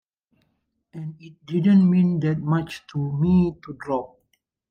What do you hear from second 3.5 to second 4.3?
to drop.